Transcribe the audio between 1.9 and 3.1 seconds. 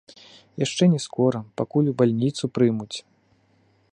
у больніцу прымуць.